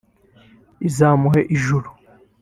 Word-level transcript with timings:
izamuhe 0.87 1.41
ijuru 1.55 1.89